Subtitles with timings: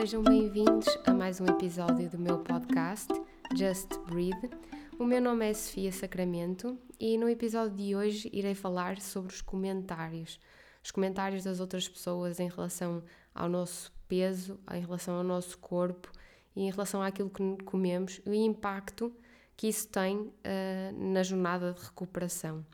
[0.00, 3.12] sejam bem-vindos a mais um episódio do meu podcast
[3.54, 4.48] Just Breathe.
[4.98, 9.42] O meu nome é Sofia Sacramento e no episódio de hoje irei falar sobre os
[9.42, 10.40] comentários.
[10.82, 13.02] Os comentários das outras pessoas em relação
[13.34, 16.10] ao nosso peso, em relação ao nosso corpo
[16.56, 19.14] e em relação àquilo que comemos e o impacto
[19.54, 20.32] que isso tem uh,
[21.12, 22.64] na jornada de recuperação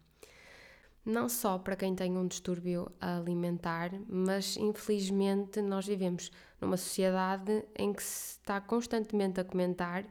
[1.07, 7.93] não só para quem tem um distúrbio alimentar, mas infelizmente nós vivemos numa sociedade em
[7.93, 10.05] que se está constantemente a comentar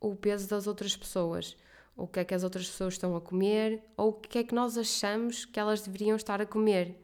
[0.00, 1.56] o peso das outras pessoas,
[1.96, 4.54] o que é que as outras pessoas estão a comer ou o que é que
[4.54, 7.00] nós achamos que elas deveriam estar a comer.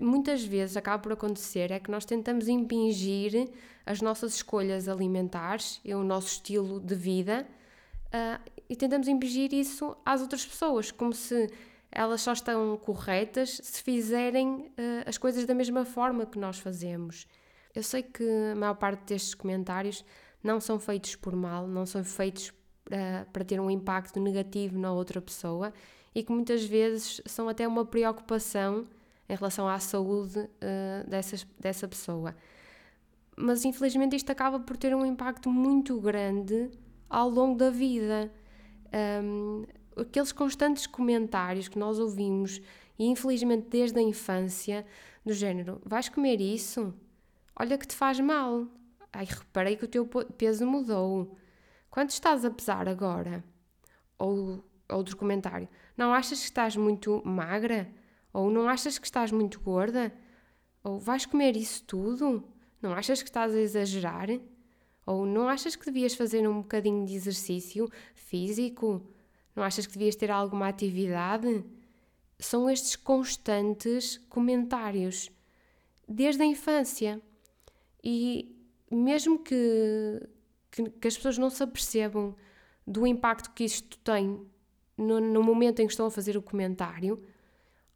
[0.00, 3.48] Muitas vezes acaba por acontecer é que nós tentamos impingir
[3.86, 7.46] as nossas escolhas alimentares e o nosso estilo de vida
[8.06, 11.48] uh, e tentamos impingir isso às outras pessoas, como se
[11.92, 17.26] elas só estão corretas se fizerem uh, as coisas da mesma forma que nós fazemos.
[17.74, 20.04] Eu sei que a maior parte destes comentários
[20.42, 24.90] não são feitos por mal, não são feitos uh, para ter um impacto negativo na
[24.90, 25.72] outra pessoa
[26.14, 28.86] e que muitas vezes são até uma preocupação
[29.28, 32.34] em relação à saúde uh, dessas, dessa pessoa.
[33.36, 36.70] Mas infelizmente isto acaba por ter um impacto muito grande
[37.08, 38.30] ao longo da vida.
[39.22, 39.64] Um,
[39.96, 42.60] aqueles constantes comentários que nós ouvimos,
[42.98, 44.86] e infelizmente desde a infância,
[45.24, 46.94] do género: vais comer isso?
[47.54, 48.66] Olha que te faz mal.
[49.12, 51.36] Ai, reparei que o teu peso mudou.
[51.90, 53.44] Quanto estás a pesar agora?
[54.18, 57.88] Ou outro comentário: não achas que estás muito magra?
[58.32, 60.12] Ou não achas que estás muito gorda?
[60.82, 62.42] Ou vais comer isso tudo?
[62.80, 64.28] Não achas que estás a exagerar?
[65.04, 69.06] Ou não achas que devias fazer um bocadinho de exercício físico?
[69.54, 71.64] Não achas que devias ter alguma atividade?
[72.38, 75.30] São estes constantes comentários
[76.08, 77.20] desde a infância.
[78.02, 78.56] E
[78.90, 80.28] mesmo que,
[80.70, 82.34] que, que as pessoas não se apercebam
[82.86, 84.44] do impacto que isto tem
[84.96, 87.22] no, no, momento em que estão a fazer o comentário,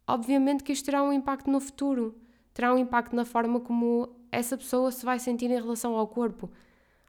[0.07, 2.15] obviamente que isto terá um impacto no futuro,
[2.53, 6.49] terá um impacto na forma como essa pessoa se vai sentir em relação ao corpo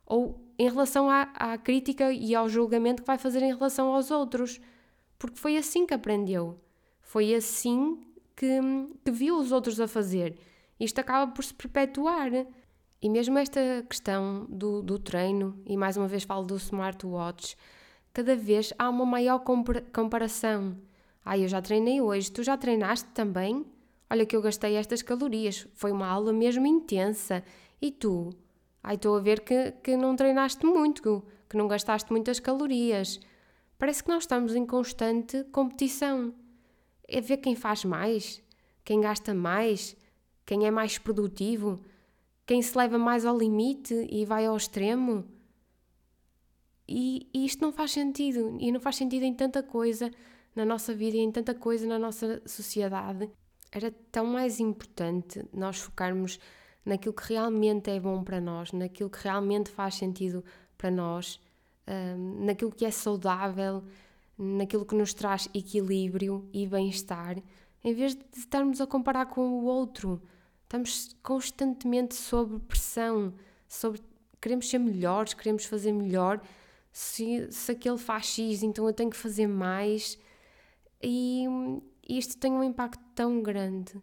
[0.05, 4.11] ou em relação à, à crítica e ao julgamento que vai fazer em relação aos
[4.11, 4.61] outros,
[5.19, 6.59] porque foi assim que aprendeu,
[7.01, 7.99] foi assim
[8.35, 8.61] que,
[9.05, 10.37] que viu os outros a fazer.
[10.79, 12.31] Isto acaba por se perpetuar.
[13.01, 17.57] E mesmo esta questão do, do treino, e mais uma vez falo do smartwatch,
[18.13, 19.45] cada vez há uma maior
[19.93, 20.77] comparação.
[21.25, 23.65] Ah, eu já treinei hoje, tu já treinaste também?
[24.11, 27.45] Olha que eu gastei estas calorias, foi uma aula mesmo intensa.
[27.81, 28.31] E tu?
[28.83, 33.21] Ai, estou a ver que, que não treinaste muito, que não gastaste muitas calorias.
[33.79, 36.35] Parece que nós estamos em constante competição.
[37.07, 38.43] É ver quem faz mais,
[38.85, 39.97] quem gasta mais,
[40.45, 41.81] quem é mais produtivo,
[42.47, 45.25] quem se leva mais ao limite e vai ao extremo.
[46.89, 48.57] E, e isto não faz sentido.
[48.59, 50.11] E não faz sentido em tanta coisa
[50.57, 53.31] na nossa vida e em tanta coisa na nossa sociedade.
[53.71, 56.41] Era tão mais importante nós focarmos
[56.89, 60.43] naquilo que realmente é bom para nós, naquilo que realmente faz sentido
[60.77, 61.39] para nós,
[61.87, 63.85] um, naquilo que é saudável,
[64.39, 67.37] naquilo que nos traz equilíbrio e bem-estar,
[67.85, 70.23] em vez de estarmos a comparar com o outro.
[70.63, 73.35] Estamos constantemente sob pressão,
[73.69, 74.01] sobre
[74.41, 76.41] queremos ser melhores, queremos fazer melhor.
[76.91, 80.19] Se, se aquele faz X, então eu tenho que fazer mais.
[81.03, 81.47] E,
[82.09, 83.95] e isto tem um impacto tão grande.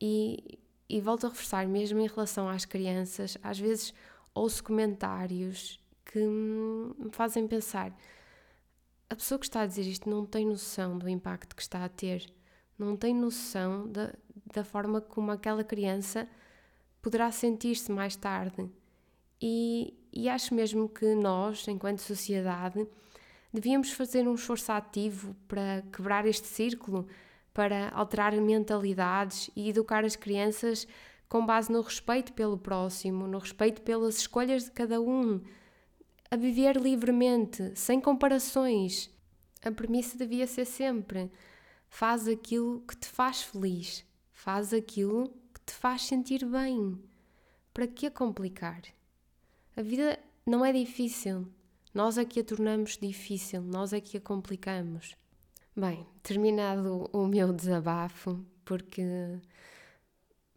[0.00, 0.58] E
[0.92, 3.94] e volto a reforçar, mesmo em relação às crianças, às vezes
[4.34, 7.96] ouço comentários que me fazem pensar:
[9.08, 11.88] a pessoa que está a dizer isto não tem noção do impacto que está a
[11.88, 12.30] ter,
[12.78, 14.12] não tem noção da,
[14.52, 16.28] da forma como aquela criança
[17.00, 18.68] poderá sentir-se mais tarde.
[19.40, 22.86] E, e acho mesmo que nós, enquanto sociedade,
[23.50, 27.08] devíamos fazer um esforço ativo para quebrar este círculo
[27.52, 30.86] para alterar mentalidades e educar as crianças
[31.28, 35.40] com base no respeito pelo próximo, no respeito pelas escolhas de cada um,
[36.30, 39.10] a viver livremente, sem comparações.
[39.64, 41.30] A premissa devia ser sempre:
[41.88, 46.98] faz aquilo que te faz feliz, faz aquilo que te faz sentir bem.
[47.72, 48.82] Para que complicar?
[49.74, 51.48] A vida não é difícil,
[51.94, 55.16] nós é que a tornamos difícil, nós é que a complicamos.
[55.74, 59.02] Bem, terminado o meu desabafo, porque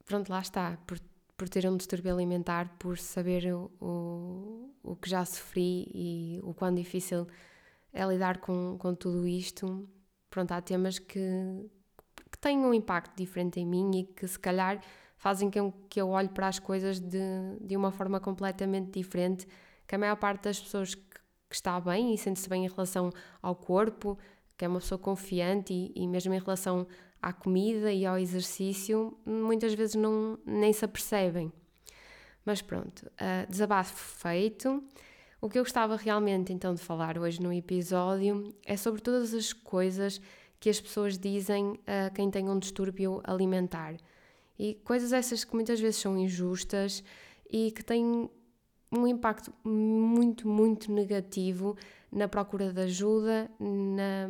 [0.03, 0.99] pronto, lá está, por,
[1.37, 6.75] por ter um distúrbio alimentar, por saber o, o, que já sofri e o quão
[6.75, 7.25] difícil
[7.93, 9.87] é lidar com, com tudo isto,
[10.29, 11.17] pronto, há temas que,
[12.29, 14.81] que têm um impacto diferente em mim e que se calhar
[15.15, 19.47] fazem com que eu olhe para as coisas de, de uma forma completamente diferente,
[19.87, 21.01] que a maior parte das pessoas que,
[21.49, 24.17] que está bem e sente-se bem em relação ao corpo,
[24.57, 26.87] que é uma pessoa confiante e, e mesmo em relação
[27.21, 31.51] à comida e ao exercício, muitas vezes não, nem se apercebem.
[32.45, 34.83] Mas pronto, uh, desabafo feito.
[35.41, 39.51] O que eu gostava realmente então de falar hoje no episódio é sobre todas as
[39.51, 40.21] coisas
[40.59, 43.95] que as pessoas dizem a quem tem um distúrbio alimentar.
[44.57, 47.03] E coisas essas que muitas vezes são injustas
[47.51, 48.29] e que têm
[48.91, 51.75] um impacto muito, muito negativo
[52.11, 54.29] na procura de ajuda, na,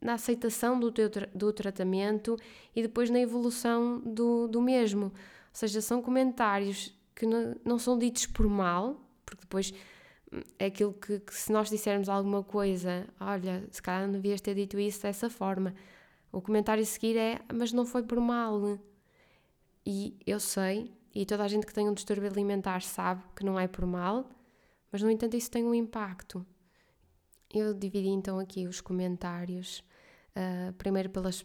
[0.00, 2.36] na aceitação do, teu, do tratamento
[2.74, 5.06] e depois na evolução do, do mesmo.
[5.06, 5.12] Ou
[5.52, 9.72] seja, são comentários que não, não são ditos por mal, porque depois
[10.32, 14.40] hum, é aquilo que, que, se nós dissermos alguma coisa, olha, se calhar não devias
[14.40, 15.74] ter dito isso dessa forma.
[16.30, 18.78] O comentário a seguir é, mas não foi por mal.
[19.84, 23.58] E eu sei, e toda a gente que tem um distúrbio alimentar sabe que não
[23.58, 24.28] é por mal,
[24.90, 26.44] mas no entanto isso tem um impacto.
[27.52, 29.82] Eu dividi então aqui os comentários,
[30.36, 31.44] uh, primeiro pelas,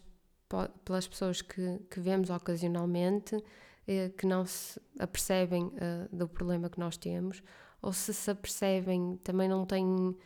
[0.84, 6.78] pelas pessoas que, que vemos ocasionalmente, uh, que não se apercebem uh, do problema que
[6.78, 7.42] nós temos,
[7.80, 10.16] ou se se apercebem também não têm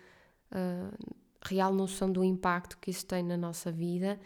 [1.45, 4.19] real noção do impacto que isso tem na nossa vida.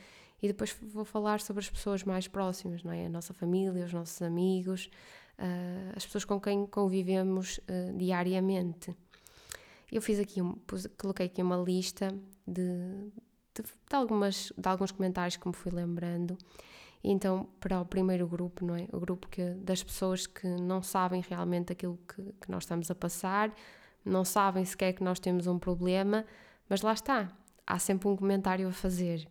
[0.42, 3.06] E depois vou falar sobre as pessoas mais próximas, não é?
[3.06, 4.90] A nossa família, os nossos amigos,
[5.94, 7.60] as pessoas com quem convivemos
[7.96, 8.94] diariamente.
[9.90, 12.08] Eu fiz aqui, um, pus, coloquei aqui uma lista
[12.46, 12.62] de,
[13.54, 16.36] de, de, algumas, de alguns comentários que me fui lembrando.
[17.04, 18.88] E então, para o primeiro grupo, não é?
[18.90, 22.94] O grupo que, das pessoas que não sabem realmente aquilo que, que nós estamos a
[22.94, 23.54] passar,
[24.04, 26.24] não sabem sequer que nós temos um problema,
[26.68, 27.30] mas lá está,
[27.66, 29.28] há sempre um comentário a fazer.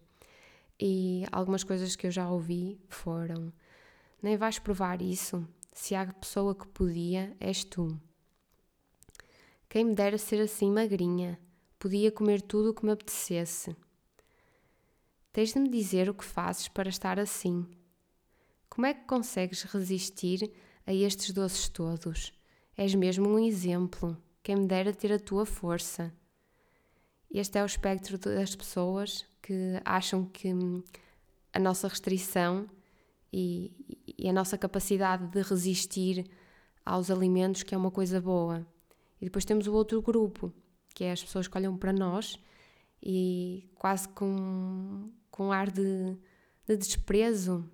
[0.83, 3.53] E algumas coisas que eu já ouvi foram:
[4.19, 8.01] nem vais provar isso, se há pessoa que podia, és tu.
[9.69, 11.39] Quem me dera ser assim magrinha,
[11.77, 13.75] podia comer tudo o que me apetecesse.
[15.31, 17.69] Tens de me dizer o que fazes para estar assim.
[18.67, 20.51] Como é que consegues resistir
[20.85, 22.33] a estes doces todos?
[22.75, 24.17] És mesmo um exemplo.
[24.41, 26.11] Quem me dera ter a tua força.
[27.29, 30.49] Este é o espectro das pessoas que acham que
[31.53, 32.67] a nossa restrição
[33.31, 33.71] e,
[34.17, 36.29] e a nossa capacidade de resistir
[36.85, 38.65] aos alimentos que é uma coisa boa.
[39.19, 40.51] E depois temos o outro grupo,
[40.93, 42.39] que é as pessoas que olham para nós
[43.01, 46.17] e quase com, com ar de,
[46.67, 47.69] de desprezo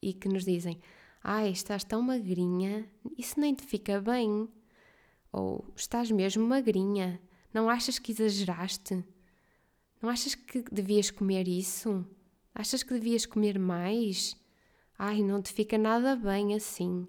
[0.00, 0.80] e que nos dizem:
[1.22, 4.48] Ai, estás tão magrinha, isso nem te fica bem.
[5.32, 7.20] Ou estás mesmo magrinha,
[7.52, 9.04] não achas que exageraste?
[10.00, 12.04] Não achas que devias comer isso?
[12.54, 14.36] Achas que devias comer mais?
[14.98, 17.06] Ai, não te fica nada bem assim.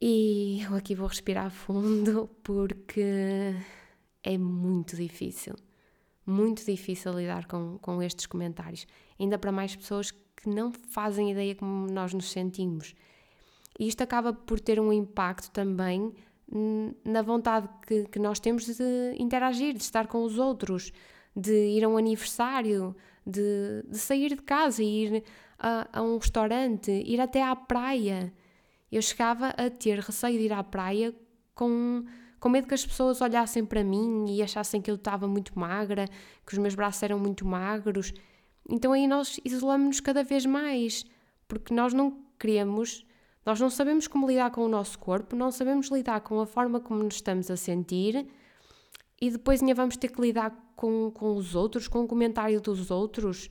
[0.00, 3.54] E eu aqui vou respirar fundo porque
[4.22, 5.54] é muito difícil,
[6.26, 8.86] muito difícil lidar com, com estes comentários,
[9.18, 12.94] ainda para mais pessoas que não fazem ideia como nós nos sentimos.
[13.78, 16.12] E isto acaba por ter um impacto também
[17.04, 20.92] na vontade que, que nós temos de interagir, de estar com os outros,
[21.34, 22.94] de ir a um aniversário,
[23.26, 25.24] de, de sair de casa e ir
[25.58, 28.32] a, a um restaurante, ir até à praia
[28.90, 31.14] eu chegava a ter receio de ir à praia
[31.54, 32.04] com,
[32.38, 36.06] com medo que as pessoas olhassem para mim e achassem que eu estava muito magra,
[36.46, 38.12] que os meus braços eram muito magros.
[38.68, 41.04] Então aí nós isolamos-nos cada vez mais,
[41.48, 43.05] porque nós não queremos,
[43.46, 46.80] nós não sabemos como lidar com o nosso corpo, não sabemos lidar com a forma
[46.80, 48.26] como nos estamos a sentir
[49.20, 52.90] e depois ainda vamos ter que lidar com, com os outros, com o comentário dos
[52.90, 53.48] outros.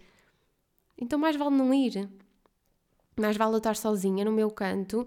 [0.98, 2.10] Então mais vale não ir.
[3.18, 5.06] Mais vale eu estar sozinha no meu canto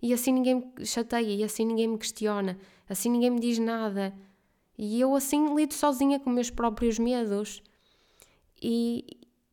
[0.00, 2.56] e assim ninguém me chateia, e assim ninguém me questiona,
[2.88, 4.14] assim ninguém me diz nada.
[4.78, 7.60] E eu assim lido sozinha com meus próprios medos.
[8.62, 9.04] E,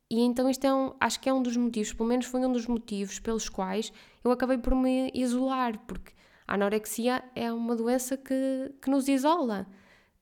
[0.10, 2.52] e então isto é um, acho que é um dos motivos, pelo menos foi um
[2.52, 3.92] dos motivos pelos quais
[4.24, 6.14] eu acabei por me isolar, porque
[6.48, 9.68] a anorexia é uma doença que, que nos isola,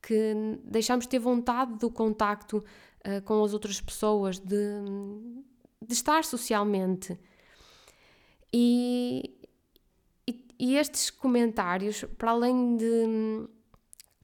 [0.02, 2.64] que deixamos de ter vontade do contacto
[3.06, 4.56] uh, com as outras pessoas, de,
[5.86, 7.20] de estar socialmente.
[8.54, 9.36] E,
[10.58, 13.50] e estes comentários, para além de,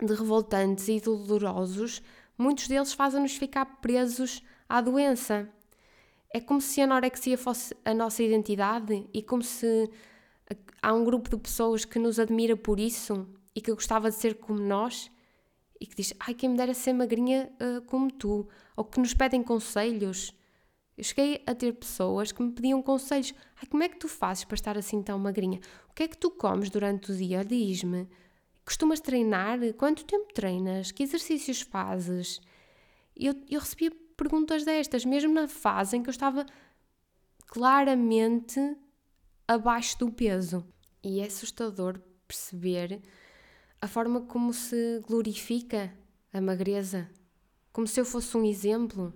[0.06, 2.02] de revoltantes e dolorosos,
[2.38, 5.50] muitos deles fazem-nos ficar presos à doença.
[6.32, 9.90] É como se a anorexia fosse a nossa identidade e como se
[10.82, 14.36] há um grupo de pessoas que nos admira por isso e que gostava de ser
[14.36, 15.12] como nós
[15.80, 19.14] e que diz, ai, quem me dera ser magrinha uh, como tu, ou que nos
[19.14, 20.34] pedem conselhos.
[20.98, 23.34] Eu cheguei a ter pessoas que me pediam conselhos.
[23.56, 25.60] Ai, como é que tu fazes para estar assim tão magrinha?
[25.90, 27.46] O que é que tu comes durante o dia?
[27.46, 28.10] Diz-me.
[28.66, 29.58] Costumas treinar?
[29.78, 30.92] Quanto tempo treinas?
[30.92, 32.42] Que exercícios fazes?
[33.16, 36.46] Eu, eu recebia perguntas destas, mesmo na fase em que eu estava
[37.48, 38.60] claramente
[39.48, 40.68] abaixo do peso.
[41.02, 41.98] E é assustador
[42.28, 43.02] perceber
[43.82, 45.94] a forma como se glorifica
[46.34, 47.10] a magreza,
[47.72, 49.14] como se eu fosse um exemplo.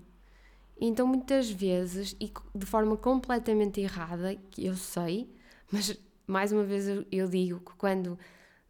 [0.80, 5.30] Então, muitas vezes, e de forma completamente errada, que eu sei,
[5.70, 8.18] mas mais uma vez eu digo que quando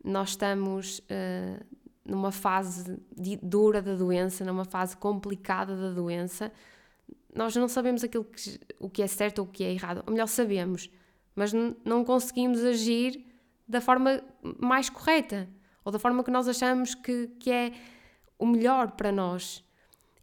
[0.04, 1.64] nós estamos uh,
[2.06, 3.00] numa fase
[3.42, 6.52] dura da doença, numa fase complicada da doença,
[7.34, 10.04] nós não sabemos aquilo que, o que é certo ou o que é errado.
[10.06, 10.90] Ou melhor, sabemos,
[11.36, 13.26] mas não conseguimos agir
[13.68, 14.22] da forma
[14.60, 15.50] mais correta
[15.84, 17.74] ou da forma que nós achamos que, que é
[18.38, 19.64] o melhor para nós.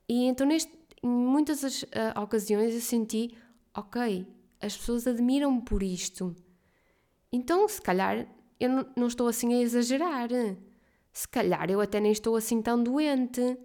[0.09, 0.73] E então, neste,
[1.03, 1.87] em muitas uh,
[2.23, 3.37] ocasiões, eu senti:
[3.75, 4.27] ok,
[4.61, 6.35] as pessoas admiram-me por isto.
[7.33, 8.27] Então, se calhar,
[8.59, 10.29] eu não, não estou assim a exagerar.
[11.12, 13.59] Se calhar, eu até nem estou assim tão doente.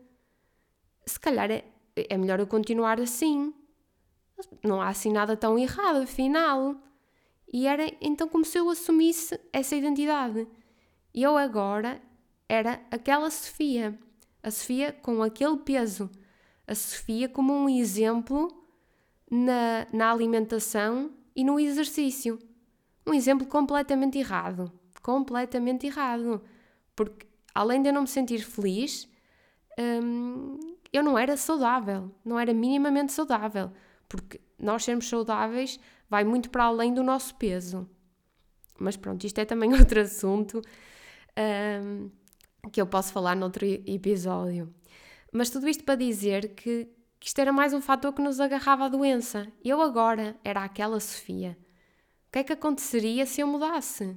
[1.06, 1.64] Se calhar, é,
[1.96, 3.54] é melhor eu continuar assim.
[4.64, 6.76] Não há assim nada tão errado, afinal.
[7.52, 10.48] E era então como se eu assumisse essa identidade.
[11.14, 12.02] E eu agora
[12.50, 13.98] era aquela Sofia.
[14.44, 16.10] A Sofia com aquele peso.
[16.68, 18.50] A Sofia como um exemplo
[19.30, 22.40] na, na alimentação e no exercício.
[23.08, 24.72] Um exemplo completamente errado.
[25.02, 26.42] Completamente errado.
[26.96, 29.10] Porque além de eu não me sentir feliz,
[29.80, 30.60] hum,
[30.92, 32.12] eu não era saudável.
[32.24, 33.72] Não era minimamente saudável.
[34.10, 37.90] Porque nós sermos saudáveis vai muito para além do nosso peso.
[38.78, 40.62] Mas pronto, isto é também outro assunto
[41.82, 42.12] um,
[42.72, 44.74] que eu posso falar noutro episódio.
[45.32, 46.88] Mas tudo isto para dizer que,
[47.20, 49.48] que isto era mais um fator que nos agarrava à doença.
[49.64, 51.58] Eu agora era aquela Sofia.
[52.28, 54.16] O que é que aconteceria se eu mudasse?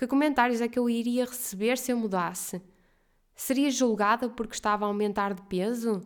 [0.00, 2.62] Que comentários é que eu iria receber se eu mudasse?
[3.34, 6.00] Seria julgada porque estava a aumentar de peso?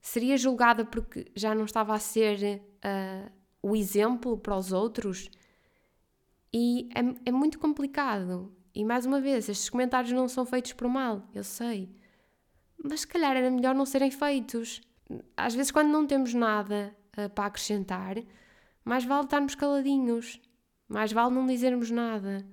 [0.00, 3.30] Seria julgada porque já não estava a ser uh,
[3.62, 5.30] o exemplo para os outros?
[6.52, 8.52] E é, é muito complicado.
[8.74, 11.94] E mais uma vez, estes comentários não são feitos por mal, eu sei.
[12.82, 14.80] Mas se calhar era melhor não serem feitos.
[15.36, 18.16] Às vezes, quando não temos nada uh, para acrescentar,
[18.84, 20.40] mais vale estarmos caladinhos,
[20.88, 22.44] mais vale não dizermos nada.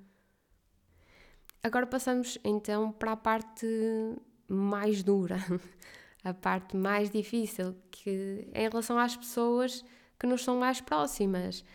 [1.68, 3.68] Agora passamos então para a parte
[4.48, 5.36] mais dura,
[6.24, 9.84] a parte mais difícil, que é em relação às pessoas
[10.18, 11.66] que nos são mais próximas,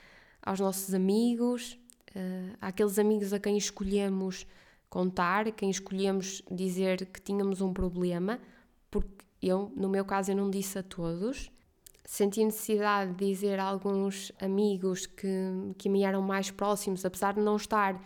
[0.41, 1.79] aos nossos amigos,
[2.17, 4.47] uh, àqueles amigos a quem escolhemos
[4.89, 8.41] contar, quem escolhemos dizer que tínhamos um problema,
[8.91, 11.53] porque eu, no meu caso, eu não disse a todos.
[12.03, 15.29] Senti necessidade de dizer a alguns amigos que,
[15.77, 18.01] que me eram mais próximos, apesar de não estar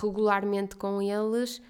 [0.00, 1.60] regularmente com eles,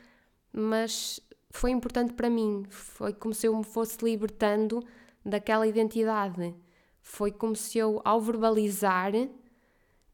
[0.52, 2.64] mas foi importante para mim.
[2.68, 4.84] Foi como se eu me fosse libertando
[5.24, 6.54] daquela identidade.
[7.00, 9.12] Foi como se eu, ao verbalizar,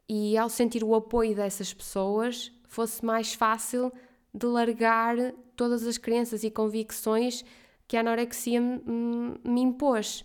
[0.08, 3.92] e ao sentir o apoio dessas pessoas fosse mais fácil
[4.32, 5.16] de largar
[5.56, 7.44] todas as crenças e convicções
[7.86, 10.24] que a anorexia me impôs.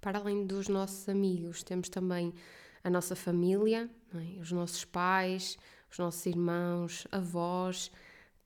[0.00, 2.34] Para além dos nossos amigos, temos também
[2.82, 4.40] a nossa família, é?
[4.40, 5.58] os nossos pais,
[5.94, 7.90] os nossos irmãos, avós,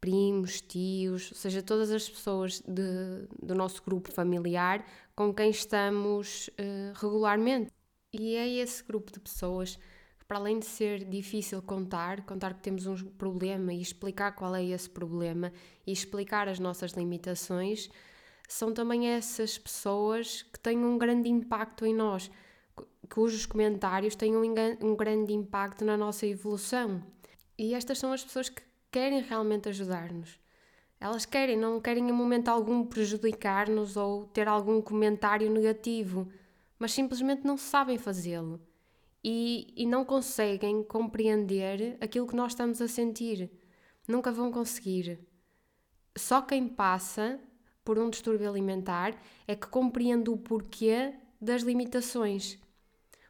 [0.01, 4.85] primos, tios, ou seja, todas as pessoas de, do nosso grupo familiar
[5.17, 7.73] com quem estamos uh, regularmente.
[8.13, 9.79] E é esse grupo de pessoas
[10.27, 14.63] para além de ser difícil contar, contar que temos um problema e explicar qual é
[14.63, 15.51] esse problema
[15.87, 17.89] e explicar as nossas limitações,
[18.47, 22.31] são também essas pessoas que têm um grande impacto em nós,
[23.09, 27.03] cujos comentários têm um, um grande impacto na nossa evolução.
[27.59, 30.39] E estas são as pessoas que querem realmente ajudar-nos.
[31.01, 36.31] Elas querem, não querem em momento algum prejudicar-nos ou ter algum comentário negativo,
[36.79, 38.61] mas simplesmente não sabem fazê-lo
[39.23, 43.51] e, e não conseguem compreender aquilo que nós estamos a sentir.
[44.07, 45.19] Nunca vão conseguir.
[46.17, 47.39] Só quem passa
[47.85, 52.59] por um distúrbio alimentar é que compreende o porquê das limitações,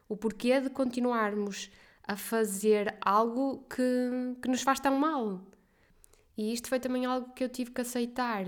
[0.07, 1.69] o porquê de continuarmos
[2.09, 5.41] a fazer algo que, que nos faz tão mal.
[6.37, 8.45] E isto foi também algo que eu tive que aceitar,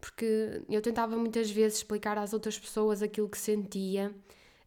[0.00, 4.14] porque eu tentava muitas vezes explicar às outras pessoas aquilo que sentia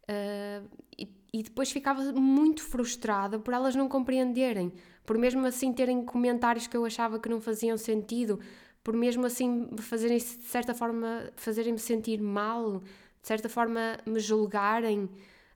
[0.02, 4.70] uh, e e depois ficava muito frustrada por elas não compreenderem,
[5.04, 8.38] por mesmo assim terem comentários que eu achava que não faziam sentido,
[8.84, 12.80] por mesmo assim fazerem de certa forma fazerem-me sentir mal,
[13.22, 15.08] de certa forma me julgarem.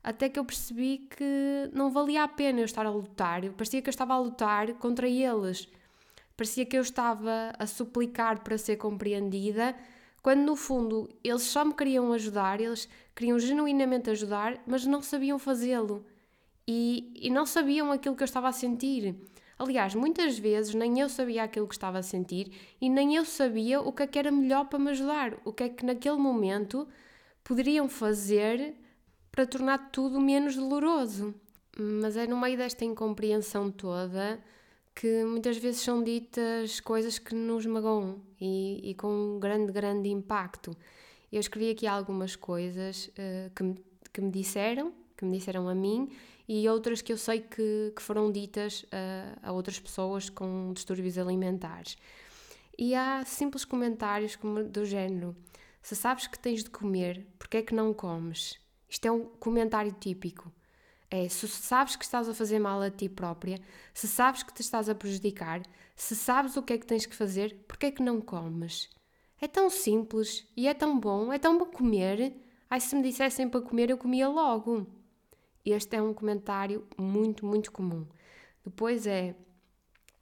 [0.06, 3.42] Até que eu percebi que não valia a pena eu estar a lutar.
[3.50, 5.68] Parecia que eu estava a lutar contra eles.
[6.36, 9.74] Parecia que eu estava a suplicar para ser compreendida,
[10.22, 15.40] quando no fundo eles só me queriam ajudar, eles queriam genuinamente ajudar, mas não sabiam
[15.40, 16.06] fazê-lo.
[16.68, 19.16] E, e não sabiam aquilo que eu estava a sentir.
[19.58, 23.80] Aliás, muitas vezes nem eu sabia aquilo que estava a sentir e nem eu sabia
[23.80, 26.86] o que é que era melhor para me ajudar, o que é que naquele momento
[27.42, 28.76] poderiam fazer
[29.36, 31.34] para tornar tudo menos doloroso.
[31.78, 34.42] Mas é no meio desta incompreensão toda
[34.94, 40.08] que muitas vezes são ditas coisas que nos magoam e, e com um grande, grande
[40.08, 40.74] impacto.
[41.30, 45.74] Eu escrevi aqui algumas coisas uh, que, me, que me disseram, que me disseram a
[45.74, 46.08] mim,
[46.48, 51.18] e outras que eu sei que, que foram ditas uh, a outras pessoas com distúrbios
[51.18, 51.98] alimentares.
[52.78, 55.36] E há simples comentários como do género:
[55.82, 58.58] se sabes que tens de comer, porque é que não comes?
[58.96, 60.50] Isto é um comentário típico.
[61.10, 63.60] É, se sabes que estás a fazer mal a ti própria,
[63.92, 65.60] se sabes que te estás a prejudicar,
[65.94, 68.88] se sabes o que é que tens que fazer, porque é que não comes?
[69.38, 72.32] É tão simples e é tão bom, é tão bom comer.
[72.70, 74.86] Ai, se me dissessem para comer, eu comia logo.
[75.62, 78.06] Este é um comentário muito, muito comum.
[78.64, 79.36] Depois é,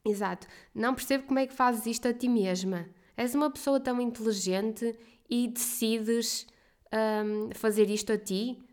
[0.05, 2.89] exato, não percebo como é que fazes isto a ti mesma.
[3.17, 4.99] És uma pessoa tão inteligente
[5.31, 6.45] e decides
[6.95, 8.64] um, fazer isto a ti,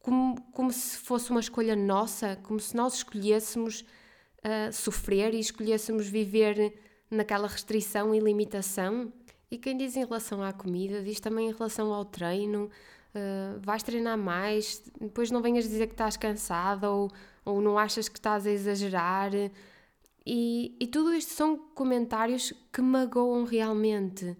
[0.00, 6.06] como, como se fosse uma escolha nossa, como se nós escolhêssemos uh, sofrer e escolhêssemos
[6.06, 6.74] viver
[7.10, 9.12] naquela restrição e limitação.
[9.50, 12.70] E quem diz em relação à comida, diz também em relação ao treino.
[13.14, 17.10] Uh, vais treinar mais, depois não venhas dizer que estás cansada ou,
[17.44, 19.32] ou não achas que estás a exagerar.
[20.26, 24.36] E, e tudo isto são comentários que magoam realmente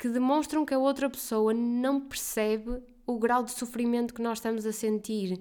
[0.00, 2.82] que demonstram que a outra pessoa não percebe
[3.14, 5.40] o grau de sofrimento que nós estamos a sentir.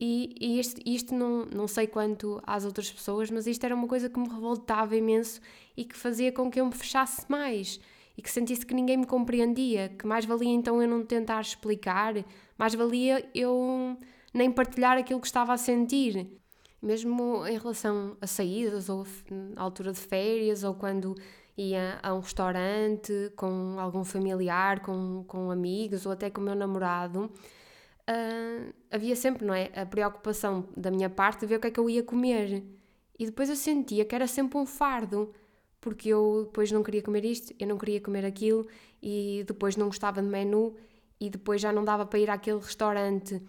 [0.00, 3.88] E, e isto, isto não, não sei quanto às outras pessoas, mas isto era uma
[3.88, 5.40] coisa que me revoltava imenso
[5.76, 7.80] e que fazia com que eu me fechasse mais
[8.16, 12.14] e que sentisse que ninguém me compreendia, que mais valia então eu não tentar explicar,
[12.56, 13.96] mais valia eu
[14.34, 16.28] nem partilhar aquilo que estava a sentir.
[16.80, 19.04] Mesmo em relação a saídas ou
[19.56, 21.16] à altura de férias ou quando
[21.58, 26.54] ia a um restaurante com algum familiar, com, com amigos ou até com o meu
[26.54, 27.24] namorado,
[28.08, 29.70] uh, havia sempre, não é?
[29.74, 32.62] A preocupação da minha parte de ver o que é que eu ia comer.
[33.18, 35.34] E depois eu sentia que era sempre um fardo,
[35.80, 38.66] porque eu depois não queria comer isto, eu não queria comer aquilo,
[39.02, 40.76] e depois não gostava de menu,
[41.20, 43.42] e depois já não dava para ir àquele restaurante,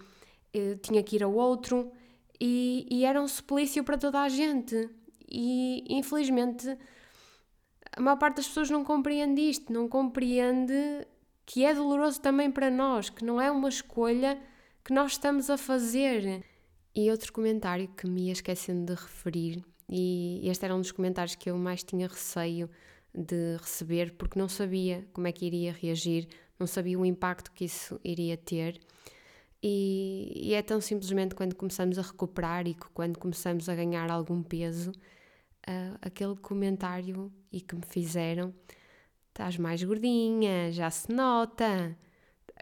[0.52, 1.92] eu tinha que ir ao outro,
[2.42, 4.90] e, e era um suplício para toda a gente.
[5.32, 6.76] E infelizmente
[7.96, 11.08] a maior parte das pessoas não compreende isto, não compreende
[11.46, 14.40] que é doloroso também para nós, que não é uma escolha
[14.84, 16.44] que nós estamos a fazer.
[16.96, 21.36] E outro comentário que me ia esquecendo de referir, e este era um dos comentários
[21.36, 22.70] que eu mais tinha receio
[23.14, 26.28] de receber, porque não sabia como é que iria reagir,
[26.60, 28.80] não sabia o impacto que isso iria ter.
[29.62, 34.42] E, e é tão simplesmente quando começamos a recuperar e quando começamos a ganhar algum
[34.42, 34.92] peso,
[35.68, 38.54] uh, aquele comentário e que me fizeram:
[39.30, 41.98] estás mais gordinha, já se nota,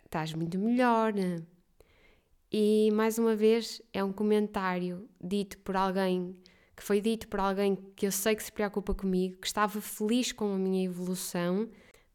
[0.06, 1.14] estás muito melhor.
[2.52, 6.36] E mais uma vez é um comentário dito por alguém
[6.78, 10.32] que foi dito por alguém que eu sei que se preocupa comigo, que estava feliz
[10.32, 11.68] com a minha evolução,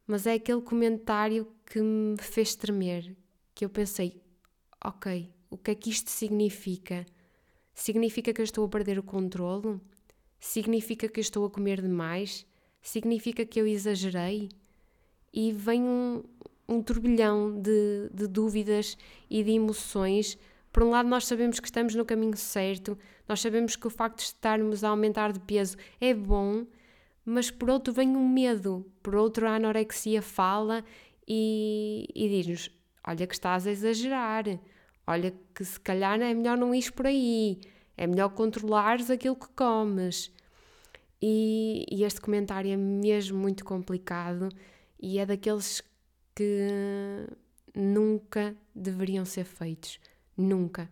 [0.07, 3.16] mas é aquele comentário que me fez tremer,
[3.57, 4.23] que eu pensei,
[4.85, 7.05] ok, o que é que isto significa?
[7.75, 9.81] Significa que eu estou a perder o controle?
[10.45, 12.45] Significa que eu estou a comer demais?
[12.81, 14.49] Significa que eu exagerei?
[15.33, 16.25] E vem um,
[16.69, 18.99] um turbilhão de, de dúvidas
[19.31, 20.37] e de emoções.
[20.73, 24.17] Por um lado, nós sabemos que estamos no caminho certo, nós sabemos que o facto
[24.17, 26.67] de estarmos a aumentar de peso é bom,
[27.25, 30.85] mas por outro, vem um medo, por outro, a anorexia fala
[31.27, 32.69] e, e diz-nos:
[33.07, 34.45] Olha, que estás a exagerar,
[35.07, 37.61] olha, que se calhar é melhor não ir por aí,
[37.97, 40.33] é melhor controlares aquilo que comes.
[41.21, 44.49] E, e, este comentário é mesmo muito complicado
[45.01, 45.81] e é daqueles
[46.35, 46.69] que
[47.75, 50.01] nunca deveriam ser feitos.
[50.37, 50.91] Nunca.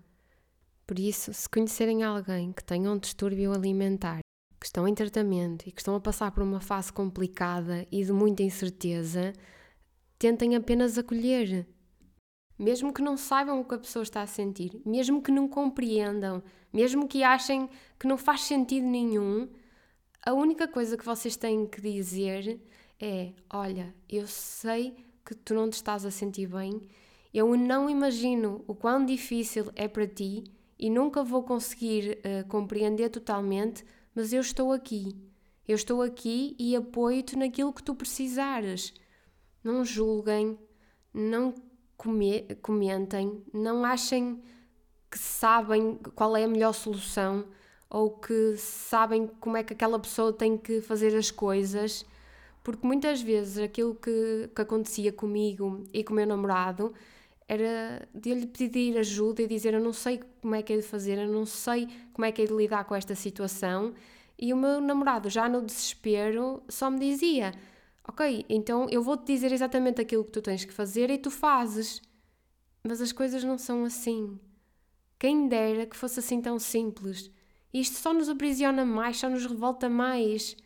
[0.86, 4.20] Por isso, se conhecerem alguém que tenha um distúrbio alimentar,
[4.58, 8.12] que estão em tratamento e que estão a passar por uma fase complicada e de
[8.12, 9.32] muita incerteza,
[10.18, 11.66] tentem apenas acolher,
[12.58, 16.42] mesmo que não saibam o que a pessoa está a sentir, mesmo que não compreendam,
[16.72, 19.48] mesmo que achem que não faz sentido nenhum,
[20.24, 22.60] a única coisa que vocês têm que dizer
[23.00, 26.80] é: Olha, eu sei que tu não te estás a sentir bem
[27.32, 30.44] Eu não imagino o quão difícil é para ti
[30.78, 35.14] e nunca vou conseguir uh, compreender totalmente, mas eu estou aqui.
[35.68, 38.92] Eu estou aqui e apoio-te naquilo que tu precisares.
[39.62, 40.58] Não julguem,
[41.12, 41.54] não
[41.96, 44.42] come comentem, não achem
[45.10, 47.44] que sabem qual é a melhor solução
[47.88, 52.06] ou que sabem como é que aquela pessoa tem que fazer as coisas,
[52.62, 56.94] porque muitas vezes aquilo que, que acontecia comigo e com o meu namorado
[57.48, 60.82] era de lhe pedir ajuda e dizer eu não sei como é que é de
[60.82, 63.92] fazer, eu não sei como é que é de lidar com esta situação.
[64.38, 67.52] E o meu namorado, já no desespero, só me dizia:
[68.06, 72.00] Ok, então eu vou-te dizer exatamente aquilo que tu tens que fazer e tu fazes.
[72.84, 74.38] Mas as coisas não são assim.
[75.20, 77.30] Quem dera que fosse assim tão simples.
[77.74, 80.56] Isto só nos aprisiona mais, só nos revolta mais.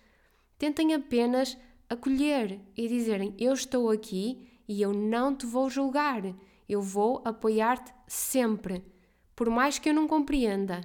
[0.56, 1.58] Tentem apenas
[1.90, 6.22] acolher e dizerem: Eu estou aqui e eu não te vou julgar.
[6.68, 8.84] Eu vou apoiar-te sempre,
[9.34, 10.82] por mais que eu não compreenda.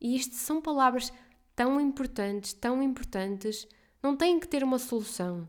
[0.00, 1.12] E isto são palavras
[1.56, 3.66] tão importantes, tão importantes,
[4.00, 5.48] não têm que ter uma solução.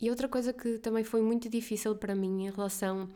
[0.00, 3.08] E outra coisa que também foi muito difícil para mim em relação,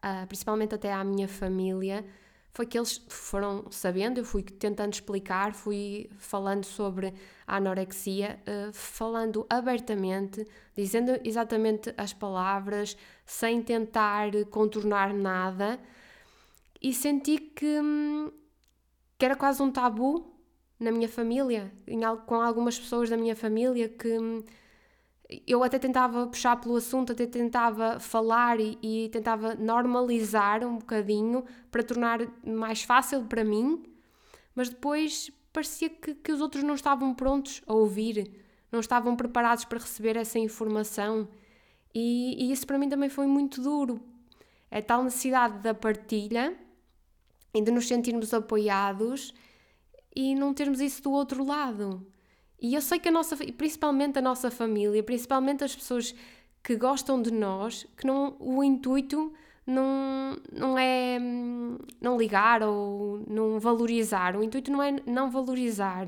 [0.00, 2.06] a, principalmente até à minha família,
[2.52, 7.14] foi que eles foram sabendo, eu fui tentando explicar, fui falando sobre
[7.46, 15.80] a anorexia, uh, falando abertamente, dizendo exatamente as palavras, sem tentar contornar nada,
[16.80, 18.30] e senti que, hum,
[19.16, 20.30] que era quase um tabu
[20.78, 24.44] na minha família, em, com algumas pessoas da minha família que hum,
[25.46, 31.44] eu até tentava puxar pelo assunto, até tentava falar e, e, tentava normalizar um bocadinho
[31.70, 33.82] para tornar mais fácil para mim,
[34.54, 38.30] mas depois parecia que, que os outros não estavam prontos a ouvir,
[38.70, 41.28] não estavam preparados para receber essa informação.
[41.94, 44.00] E, e isso para mim também foi muito duro.
[44.70, 46.56] É tal necessidade da partilha
[47.54, 49.34] e de nos sentirmos apoiados
[50.14, 52.06] e não termos isso do outro lado.
[52.62, 56.14] E eu sei que a nossa, principalmente a nossa família, principalmente as pessoas
[56.62, 59.32] que gostam de nós, que não, o intuito
[59.66, 61.18] não, não é
[62.00, 64.36] não ligar ou não valorizar.
[64.36, 66.06] O intuito não é não valorizar.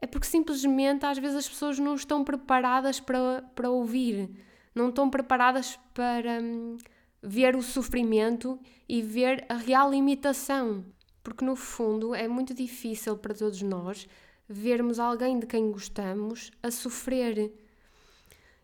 [0.00, 4.30] É porque simplesmente às vezes as pessoas não estão preparadas para, para ouvir,
[4.74, 6.78] não estão preparadas para hum,
[7.22, 10.82] ver o sofrimento e ver a real limitação.
[11.22, 14.08] Porque no fundo é muito difícil para todos nós
[14.48, 17.52] vermos alguém de quem gostamos a sofrer.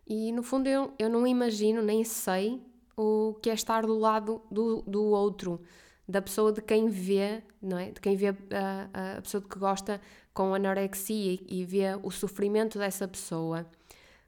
[0.05, 2.61] E no fundo eu, eu não imagino, nem sei
[2.95, 5.61] o que é estar do lado do, do outro,
[6.07, 7.91] da pessoa de quem vê, não é?
[7.91, 10.01] De quem vê a, a pessoa que gosta
[10.33, 13.65] com anorexia e vê o sofrimento dessa pessoa.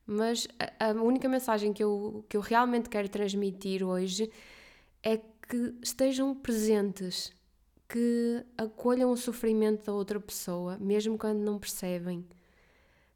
[0.05, 0.47] Mas
[0.79, 4.29] a, a única mensagem que eu, que eu realmente quero transmitir hoje
[5.01, 7.33] é que estejam presentes,
[7.93, 12.27] que acolham o sofrimento da outra pessoa, mesmo quando não percebem.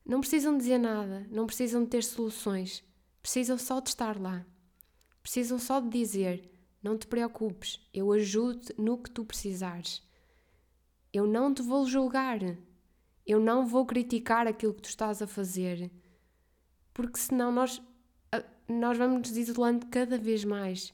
[0.06, 2.84] Não precisam dizer nada, não precisam ter soluções,
[3.20, 4.46] precisam só de estar lá.
[5.24, 6.48] Precisam só de dizer:
[6.82, 10.04] Não te preocupes, eu ajudo-te no que tu precisares.
[11.12, 12.40] Eu não te vou julgar,
[13.26, 15.92] eu não vou criticar aquilo que tu estás a fazer,
[16.94, 17.82] porque senão nós,
[18.68, 20.94] nós vamos nos isolando cada vez mais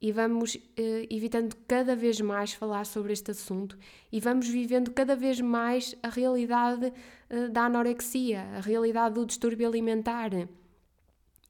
[0.00, 3.76] e vamos eh, evitando cada vez mais falar sobre este assunto
[4.10, 6.92] e vamos vivendo cada vez mais a realidade
[7.28, 10.30] eh, da anorexia, a realidade do distúrbio alimentar.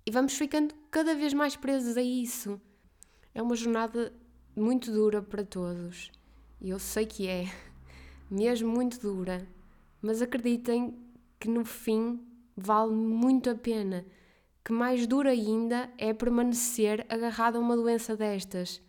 [0.05, 2.61] E vamos ficando cada vez mais presos a isso.
[3.33, 4.13] É uma jornada
[4.57, 6.11] muito dura para todos.
[6.61, 7.45] E eu sei que é,
[8.29, 9.47] mesmo muito dura.
[10.03, 10.99] Mas acreditem
[11.39, 12.21] que no fim
[12.57, 14.05] vale muito a pena
[14.65, 18.81] que mais dura ainda é permanecer agarrado a uma doença destas.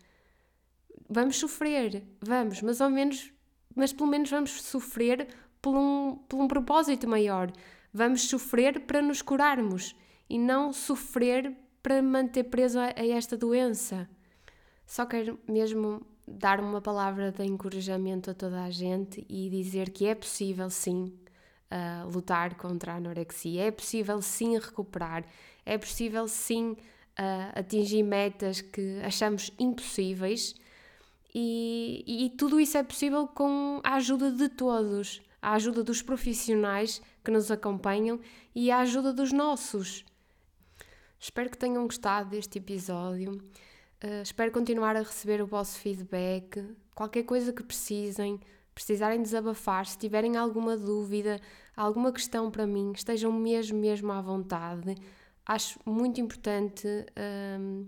[1.08, 3.32] Vamos sofrer, vamos, mas ao menos,
[3.74, 5.28] mas pelo menos vamos sofrer
[5.60, 7.52] por um, por um propósito maior.
[7.92, 9.94] Vamos sofrer para nos curarmos
[10.28, 14.08] e não sofrer para manter preso a, a esta doença.
[14.86, 20.06] Só quero mesmo dar uma palavra de encorajamento a toda a gente e dizer que
[20.06, 21.12] é possível sim
[21.70, 25.24] uh, lutar contra a anorexia, é possível sim recuperar,
[25.64, 30.54] é possível sim uh, atingir metas que achamos impossíveis
[31.34, 37.00] e, e tudo isso é possível com a ajuda de todos, a ajuda dos profissionais
[37.24, 38.20] que nos acompanham
[38.54, 40.04] e a ajuda dos nossos.
[41.18, 43.32] Espero que tenham gostado deste episódio.
[44.02, 46.62] Uh, espero continuar a receber o vosso feedback.
[46.94, 48.40] Qualquer coisa que precisem,
[48.74, 51.40] precisarem desabafar, se tiverem alguma dúvida,
[51.76, 54.96] alguma questão para mim, estejam mesmo, mesmo à vontade
[55.46, 56.86] acho muito importante
[57.58, 57.86] um,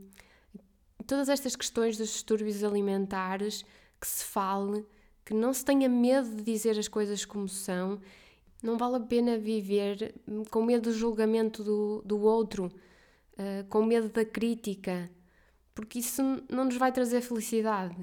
[1.06, 3.64] todas estas questões dos distúrbios alimentares,
[4.00, 4.84] que se fale,
[5.24, 8.00] que não se tenha medo de dizer as coisas como são.
[8.62, 10.14] Não vale a pena viver
[10.50, 15.10] com medo do julgamento do, do outro, uh, com medo da crítica,
[15.74, 17.96] porque isso não nos vai trazer felicidade.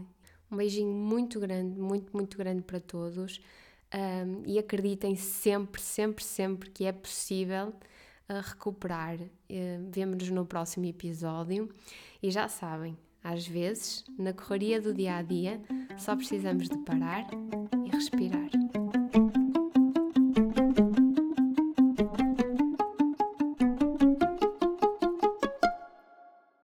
[0.51, 3.41] Um beijinho muito grande, muito, muito grande para todos.
[3.93, 7.73] Um, e acreditem sempre, sempre, sempre que é possível
[8.31, 9.15] uh, recuperar.
[9.19, 11.69] Uh, Vemo-nos no próximo episódio.
[12.23, 15.61] E já sabem, às vezes, na correria do dia a dia,
[15.97, 17.27] só precisamos de parar
[17.85, 18.49] e respirar.